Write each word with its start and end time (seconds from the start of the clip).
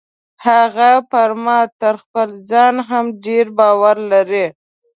هغه 0.47 0.91
پر 1.11 1.29
ما 1.43 1.59
تر 1.81 1.95
خپل 2.03 2.29
ځان 2.49 2.75
هم 2.89 3.05
ډیر 3.25 3.45
باور 3.57 3.97
لري. 4.11 4.45